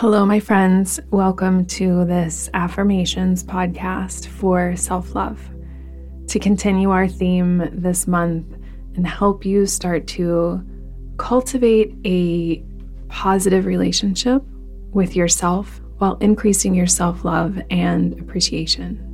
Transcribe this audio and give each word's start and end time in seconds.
Hello, 0.00 0.24
my 0.24 0.40
friends. 0.40 0.98
Welcome 1.10 1.66
to 1.66 2.06
this 2.06 2.48
affirmations 2.54 3.44
podcast 3.44 4.28
for 4.28 4.74
self 4.74 5.14
love. 5.14 5.38
To 6.28 6.38
continue 6.38 6.88
our 6.88 7.06
theme 7.06 7.68
this 7.70 8.06
month 8.06 8.46
and 8.96 9.06
help 9.06 9.44
you 9.44 9.66
start 9.66 10.06
to 10.06 10.64
cultivate 11.18 11.94
a 12.06 12.64
positive 13.08 13.66
relationship 13.66 14.42
with 14.94 15.14
yourself 15.14 15.82
while 15.98 16.16
increasing 16.22 16.74
your 16.74 16.86
self 16.86 17.22
love 17.22 17.60
and 17.68 18.18
appreciation. 18.18 19.06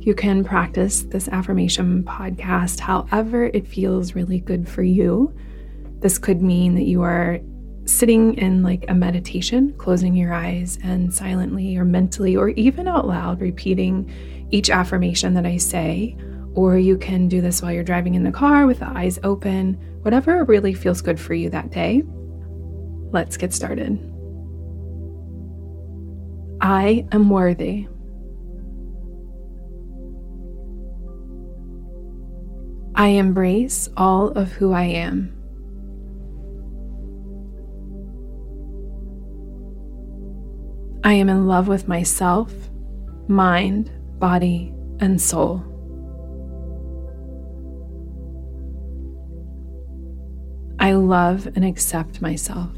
You 0.00 0.12
can 0.12 0.42
practice 0.42 1.02
this 1.02 1.28
affirmation 1.28 2.02
podcast 2.02 2.80
however 2.80 3.44
it 3.44 3.68
feels 3.68 4.16
really 4.16 4.40
good 4.40 4.68
for 4.68 4.82
you. 4.82 5.32
This 6.00 6.18
could 6.18 6.42
mean 6.42 6.74
that 6.74 6.86
you 6.86 7.02
are 7.02 7.38
sitting 7.88 8.34
in 8.34 8.62
like 8.62 8.84
a 8.88 8.94
meditation, 8.94 9.74
closing 9.78 10.14
your 10.14 10.32
eyes 10.32 10.78
and 10.82 11.12
silently 11.12 11.76
or 11.76 11.84
mentally 11.84 12.36
or 12.36 12.50
even 12.50 12.86
out 12.86 13.06
loud 13.06 13.40
repeating 13.40 14.10
each 14.50 14.70
affirmation 14.70 15.34
that 15.34 15.46
I 15.46 15.56
say. 15.56 16.16
Or 16.54 16.76
you 16.76 16.98
can 16.98 17.28
do 17.28 17.40
this 17.40 17.62
while 17.62 17.72
you're 17.72 17.84
driving 17.84 18.14
in 18.14 18.24
the 18.24 18.32
car 18.32 18.66
with 18.66 18.80
the 18.80 18.88
eyes 18.88 19.18
open, 19.22 19.74
whatever 20.02 20.44
really 20.44 20.74
feels 20.74 21.00
good 21.00 21.18
for 21.18 21.34
you 21.34 21.50
that 21.50 21.70
day. 21.70 22.02
Let's 23.10 23.36
get 23.36 23.54
started. 23.54 23.98
I 26.60 27.06
am 27.12 27.30
worthy. 27.30 27.86
I 32.94 33.08
embrace 33.08 33.88
all 33.96 34.28
of 34.30 34.50
who 34.52 34.72
I 34.72 34.84
am. 34.84 35.37
I 41.04 41.12
am 41.12 41.28
in 41.28 41.46
love 41.46 41.68
with 41.68 41.86
myself, 41.86 42.52
mind, 43.28 43.90
body, 44.18 44.72
and 45.00 45.20
soul. 45.20 45.64
I 50.80 50.92
love 50.92 51.46
and 51.54 51.64
accept 51.64 52.20
myself. 52.20 52.76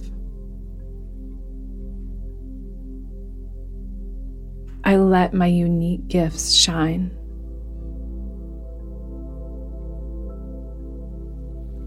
I 4.84 4.96
let 4.96 5.32
my 5.32 5.46
unique 5.46 6.08
gifts 6.08 6.52
shine. 6.52 7.16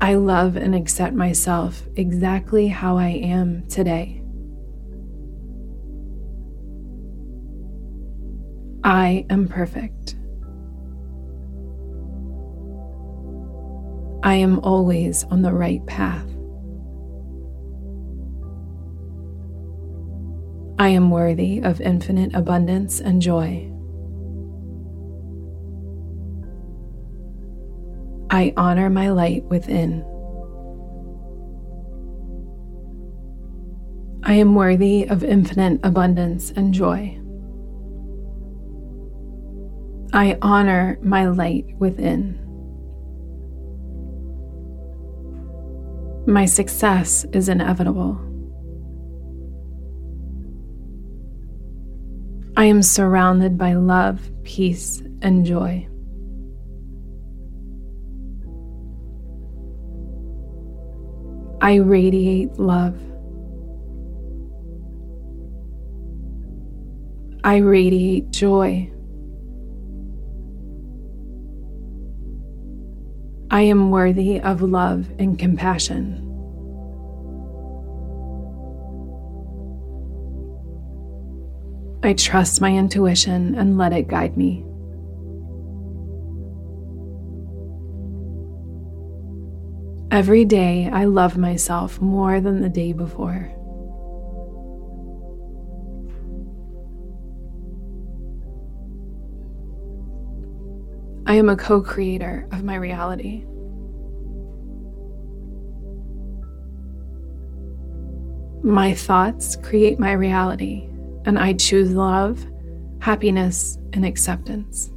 I 0.02 0.16
love 0.16 0.56
and 0.56 0.74
accept 0.74 1.14
myself 1.14 1.84
exactly 1.96 2.68
how 2.68 2.98
I 2.98 3.10
am 3.10 3.68
today. 3.68 4.23
I 8.84 9.26
am 9.30 9.48
perfect. 9.48 10.16
I 14.24 14.36
am 14.36 14.60
always 14.60 15.24
on 15.26 15.42
the 15.42 15.54
right 15.54 15.86
path. 15.86 16.28
I 20.80 20.90
am 20.90 21.12
worthy 21.12 21.60
of 21.60 21.80
infinite 21.80 22.36
abundance 22.36 23.00
and 23.00 23.22
joy. 23.22 23.70
I 28.30 28.54
honor 28.58 28.90
my 28.90 29.12
light 29.12 29.46
within. 29.46 30.04
I 34.24 34.34
am 34.34 34.56
worthy 34.56 35.08
of 35.08 35.24
infinite 35.24 35.80
abundance 35.84 36.52
and 36.52 36.74
joy. 36.74 37.23
I 40.16 40.38
honor 40.44 41.00
my 41.02 41.28
light 41.28 41.66
within. 41.80 42.40
My 46.28 46.46
success 46.46 47.26
is 47.34 47.50
inevitable. 47.50 48.20
I 52.56 52.66
am 52.66 52.84
surrounded 52.84 53.58
by 53.58 53.74
love, 53.74 54.30
peace, 54.44 55.02
and 55.24 55.48
joy. 55.48 55.88
I 61.60 61.78
radiate 61.78 62.60
love. 62.60 63.02
I 67.44 67.58
radiate 67.58 68.30
joy. 68.30 68.92
I 73.54 73.62
am 73.62 73.92
worthy 73.92 74.42
of 74.42 74.64
love 74.64 75.12
and 75.20 75.38
compassion. 75.38 76.18
I 82.02 82.14
trust 82.14 82.62
my 82.62 82.76
intuition 82.76 83.54
and 83.54 83.78
let 83.78 83.94
it 83.94 84.08
guide 84.08 84.36
me. 84.38 84.66
Every 90.10 90.46
day, 90.46 90.90
I 90.92 91.06
love 91.06 91.38
myself 91.38 92.02
more 92.02 92.42
than 92.42 92.60
the 92.60 92.70
day 92.70 92.92
before. 92.92 93.52
I 101.26 101.36
am 101.36 101.48
a 101.48 101.56
co 101.56 101.82
creator 101.82 102.48
of 102.52 102.64
my 102.64 102.76
reality. 102.76 103.46
My 108.62 108.94
thoughts 108.94 109.56
create 109.58 110.00
my 110.00 110.12
reality, 110.12 110.88
and 111.26 111.40
I 111.40 111.54
choose 111.54 111.92
love, 111.92 112.46
happiness, 113.00 113.78
and 113.94 114.06
acceptance. 114.06 114.90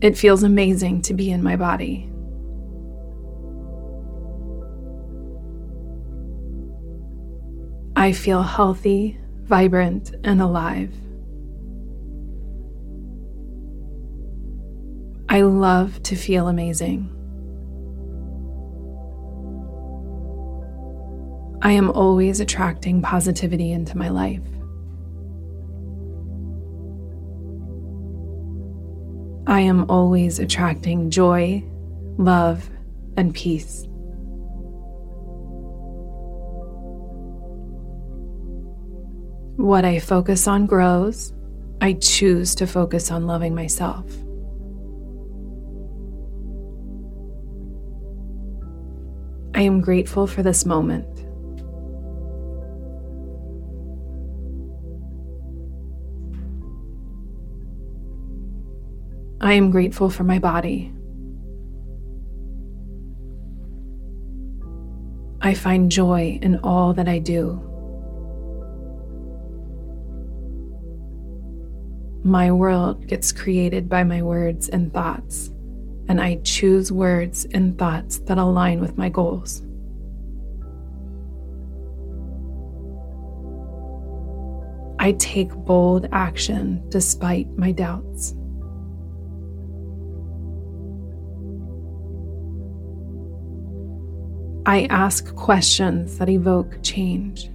It 0.00 0.16
feels 0.16 0.42
amazing 0.42 1.02
to 1.02 1.14
be 1.14 1.30
in 1.30 1.42
my 1.42 1.56
body. 1.56 2.08
I 7.94 8.10
feel 8.10 8.42
healthy, 8.42 9.16
vibrant, 9.52 10.14
and 10.24 10.40
alive. 10.40 10.90
I 15.28 15.42
love 15.42 16.02
to 16.04 16.16
feel 16.16 16.48
amazing. 16.48 17.10
I 21.60 21.72
am 21.72 21.90
always 21.90 22.40
attracting 22.40 23.02
positivity 23.02 23.72
into 23.72 23.98
my 23.98 24.08
life. 24.08 24.40
I 29.46 29.60
am 29.60 29.84
always 29.90 30.38
attracting 30.38 31.10
joy, 31.10 31.62
love, 32.16 32.70
and 33.18 33.34
peace. 33.34 33.86
What 39.56 39.84
I 39.84 39.98
focus 39.98 40.48
on 40.48 40.66
grows. 40.66 41.32
I 41.80 41.94
choose 41.94 42.54
to 42.56 42.66
focus 42.66 43.10
on 43.10 43.26
loving 43.26 43.54
myself. 43.54 44.06
I 49.54 49.62
am 49.62 49.80
grateful 49.80 50.26
for 50.26 50.42
this 50.42 50.64
moment. 50.64 51.06
I 59.40 59.54
am 59.54 59.70
grateful 59.70 60.08
for 60.08 60.24
my 60.24 60.38
body. 60.38 60.92
I 65.40 65.54
find 65.54 65.90
joy 65.90 66.38
in 66.40 66.60
all 66.60 66.94
that 66.94 67.08
I 67.08 67.18
do. 67.18 67.71
My 72.24 72.52
world 72.52 73.08
gets 73.08 73.32
created 73.32 73.88
by 73.88 74.04
my 74.04 74.22
words 74.22 74.68
and 74.68 74.92
thoughts, 74.92 75.50
and 76.08 76.20
I 76.20 76.36
choose 76.44 76.92
words 76.92 77.46
and 77.52 77.76
thoughts 77.76 78.18
that 78.20 78.38
align 78.38 78.80
with 78.80 78.96
my 78.96 79.08
goals. 79.08 79.62
I 85.00 85.12
take 85.18 85.52
bold 85.52 86.08
action 86.12 86.88
despite 86.90 87.48
my 87.58 87.72
doubts. 87.72 88.34
I 94.64 94.86
ask 94.90 95.34
questions 95.34 96.18
that 96.18 96.28
evoke 96.28 96.84
change. 96.84 97.50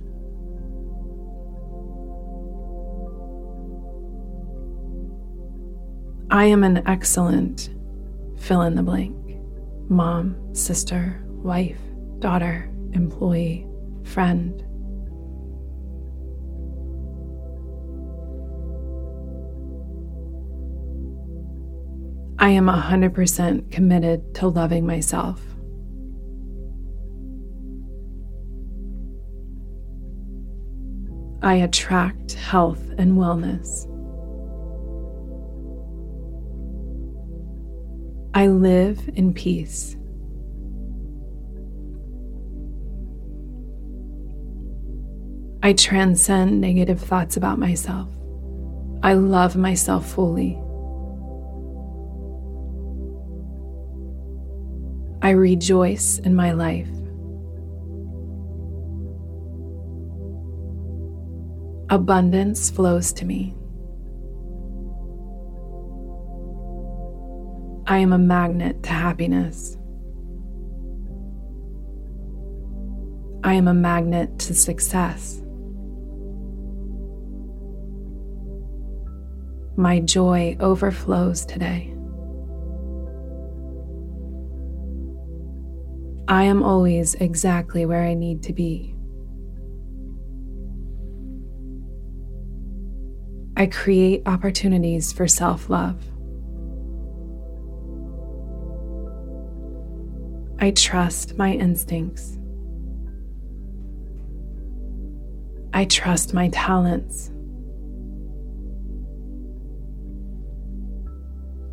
I 6.30 6.46
am 6.46 6.64
an 6.64 6.86
excellent 6.86 7.70
fill 8.38 8.62
in 8.64 8.76
the 8.76 8.84
blank 8.84 9.16
mom, 9.90 10.54
sister, 10.54 11.24
wife, 11.28 11.80
daughter, 12.20 12.70
employee, 12.92 13.66
friend. 14.04 14.62
I 22.40 22.50
am 22.50 22.68
100% 22.68 23.72
committed 23.72 24.36
to 24.36 24.48
loving 24.48 24.86
myself. 24.86 25.42
I 31.42 31.56
attract 31.56 32.34
health 32.34 32.82
and 32.98 33.14
wellness. 33.14 33.88
I 38.38 38.46
live 38.50 39.10
in 39.16 39.34
peace. 39.34 39.96
I 45.64 45.74
transcend 45.74 46.62
negative 46.62 47.02
thoughts 47.02 47.36
about 47.36 47.58
myself. 47.58 48.08
I 49.02 49.14
love 49.14 49.56
myself 49.56 50.08
fully. 50.12 50.54
I 55.24 55.32
rejoice 55.32 56.20
in 56.20 56.36
my 56.36 56.52
life. 56.52 56.88
Abundance 61.90 62.70
flows 62.70 63.12
to 63.14 63.26
me. 63.26 63.56
I 67.90 68.00
am 68.00 68.12
a 68.12 68.18
magnet 68.18 68.84
to 68.84 68.90
happiness. 68.90 69.78
I 73.46 73.54
am 73.54 73.70
a 73.70 73.74
magnet 73.74 74.38
to 74.40 74.54
success. 74.54 75.42
My 79.78 80.02
joy 80.02 80.58
overflows 80.60 81.46
today. 81.46 81.94
I 86.28 86.44
am 86.44 86.64
always 86.64 87.16
exactly 87.16 87.86
where 87.86 88.04
I 88.04 88.16
need 88.16 88.44
to 88.44 88.54
be. 88.54 88.94
I 93.56 93.68
create 93.68 94.24
opportunities 94.26 95.14
for 95.14 95.26
self 95.26 95.70
love. 95.70 96.04
I 100.60 100.72
trust 100.72 101.38
my 101.38 101.54
instincts. 101.54 102.38
I 105.72 105.86
trust 105.86 106.34
my 106.34 106.50
talents. 106.50 107.30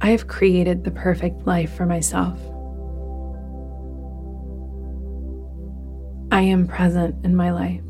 I 0.03 0.09
have 0.09 0.27
created 0.27 0.85
the 0.85 0.91
perfect 0.91 1.47
life 1.47 1.75
for 1.75 1.87
myself. 1.87 2.39
I 6.31 6.43
am 6.43 6.67
present 6.67 7.25
in 7.25 7.35
my 7.35 7.53
life. 7.53 7.81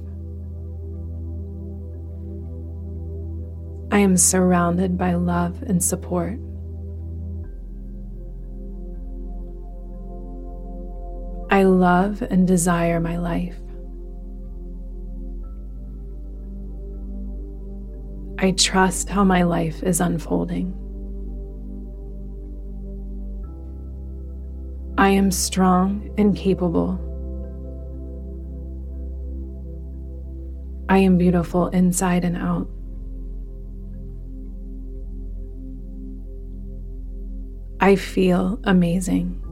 I 3.91 3.99
am 3.99 4.17
surrounded 4.17 4.97
by 4.97 5.15
love 5.15 5.61
and 5.63 5.83
support. 5.83 6.39
Love 11.75 12.23
and 12.23 12.47
desire 12.47 13.01
my 13.01 13.19
life. 13.19 13.57
I 18.39 18.53
trust 18.53 19.09
how 19.09 19.25
my 19.25 19.43
life 19.43 19.83
is 19.83 20.01
unfolding. 20.01 20.75
I 24.97 25.09
am 25.09 25.31
strong 25.31 26.11
and 26.17 26.37
capable. 26.37 27.01
I 30.89 30.99
am 30.99 31.19
beautiful 31.19 31.69
inside 31.69 32.25
and 32.25 32.37
out. 32.37 32.69
I 37.81 37.97
feel 37.97 38.59
amazing. 38.65 39.44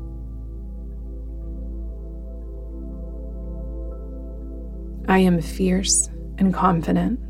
I 5.12 5.18
am 5.18 5.42
fierce 5.42 6.08
and 6.38 6.54
confident. 6.54 7.20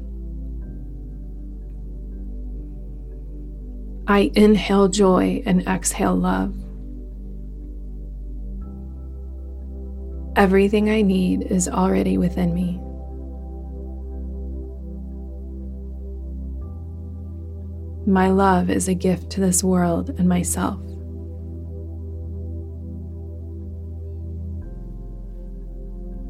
I 4.06 4.30
inhale 4.36 4.86
joy 4.86 5.42
and 5.44 5.66
exhale 5.66 6.14
love. 6.14 6.54
Everything 10.36 10.90
I 10.90 11.02
need 11.02 11.42
is 11.50 11.68
already 11.68 12.18
within 12.18 12.54
me. 12.54 12.78
My 18.06 18.28
love 18.28 18.70
is 18.70 18.86
a 18.86 18.94
gift 18.94 19.28
to 19.30 19.40
this 19.40 19.64
world 19.64 20.10
and 20.10 20.28
myself. 20.28 20.78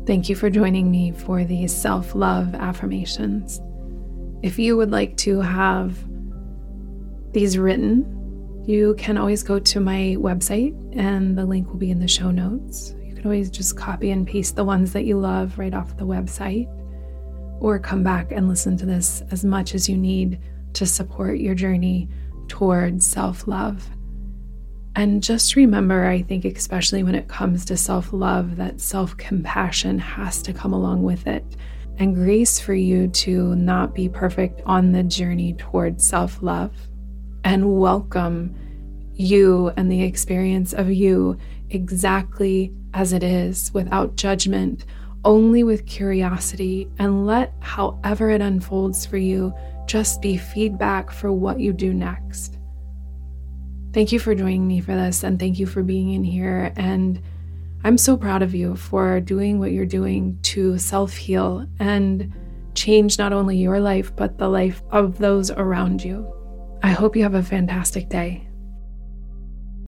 Thank 0.04 0.28
you 0.28 0.34
for 0.34 0.50
joining 0.50 0.90
me 0.90 1.12
for 1.12 1.44
these 1.44 1.72
self 1.72 2.16
love 2.16 2.56
affirmations. 2.56 3.60
If 4.42 4.58
you 4.58 4.76
would 4.76 4.90
like 4.90 5.16
to 5.18 5.40
have 5.40 5.96
these 7.32 7.56
written, 7.56 8.64
you 8.66 8.96
can 8.98 9.16
always 9.16 9.44
go 9.44 9.60
to 9.60 9.78
my 9.78 10.16
website 10.18 10.74
and 10.98 11.38
the 11.38 11.44
link 11.44 11.68
will 11.68 11.78
be 11.78 11.92
in 11.92 12.00
the 12.00 12.08
show 12.08 12.32
notes. 12.32 12.96
You 13.04 13.14
can 13.14 13.24
always 13.24 13.48
just 13.48 13.76
copy 13.76 14.10
and 14.10 14.26
paste 14.26 14.56
the 14.56 14.64
ones 14.64 14.92
that 14.92 15.04
you 15.04 15.18
love 15.18 15.56
right 15.56 15.72
off 15.72 15.96
the 15.96 16.06
website 16.06 16.66
or 17.60 17.78
come 17.78 18.02
back 18.02 18.32
and 18.32 18.48
listen 18.48 18.76
to 18.78 18.86
this 18.86 19.22
as 19.30 19.44
much 19.44 19.72
as 19.72 19.88
you 19.88 19.96
need 19.96 20.40
to 20.72 20.84
support 20.84 21.38
your 21.38 21.54
journey 21.54 22.08
towards 22.48 23.06
self 23.06 23.46
love. 23.46 23.88
And 24.94 25.22
just 25.22 25.56
remember, 25.56 26.06
I 26.06 26.20
think, 26.22 26.44
especially 26.44 27.02
when 27.02 27.14
it 27.14 27.28
comes 27.28 27.64
to 27.66 27.76
self 27.76 28.12
love, 28.12 28.56
that 28.56 28.80
self 28.80 29.16
compassion 29.16 29.98
has 29.98 30.42
to 30.42 30.52
come 30.52 30.72
along 30.74 31.02
with 31.02 31.26
it. 31.26 31.44
And 31.98 32.14
grace 32.14 32.60
for 32.60 32.74
you 32.74 33.08
to 33.08 33.54
not 33.54 33.94
be 33.94 34.08
perfect 34.08 34.60
on 34.66 34.92
the 34.92 35.02
journey 35.02 35.54
towards 35.54 36.06
self 36.06 36.42
love. 36.42 36.72
And 37.44 37.80
welcome 37.80 38.54
you 39.14 39.72
and 39.76 39.90
the 39.90 40.02
experience 40.02 40.72
of 40.72 40.90
you 40.90 41.38
exactly 41.70 42.72
as 42.94 43.14
it 43.14 43.22
is, 43.22 43.72
without 43.72 44.16
judgment, 44.16 44.84
only 45.24 45.64
with 45.64 45.86
curiosity. 45.86 46.90
And 46.98 47.26
let 47.26 47.54
however 47.60 48.28
it 48.28 48.42
unfolds 48.42 49.06
for 49.06 49.16
you 49.16 49.54
just 49.86 50.20
be 50.20 50.36
feedback 50.36 51.10
for 51.10 51.32
what 51.32 51.60
you 51.60 51.72
do 51.72 51.94
next. 51.94 52.58
Thank 53.92 54.10
you 54.10 54.18
for 54.18 54.34
joining 54.34 54.66
me 54.66 54.80
for 54.80 54.94
this 54.94 55.22
and 55.22 55.38
thank 55.38 55.58
you 55.58 55.66
for 55.66 55.82
being 55.82 56.12
in 56.12 56.24
here. 56.24 56.72
And 56.76 57.20
I'm 57.84 57.98
so 57.98 58.16
proud 58.16 58.42
of 58.42 58.54
you 58.54 58.74
for 58.74 59.20
doing 59.20 59.58
what 59.58 59.72
you're 59.72 59.84
doing 59.84 60.38
to 60.44 60.78
self 60.78 61.14
heal 61.14 61.66
and 61.78 62.32
change 62.74 63.18
not 63.18 63.32
only 63.32 63.58
your 63.58 63.80
life, 63.80 64.14
but 64.16 64.38
the 64.38 64.48
life 64.48 64.82
of 64.90 65.18
those 65.18 65.50
around 65.50 66.02
you. 66.02 66.32
I 66.82 66.90
hope 66.90 67.16
you 67.16 67.22
have 67.22 67.34
a 67.34 67.42
fantastic 67.42 68.08
day. 68.08 68.48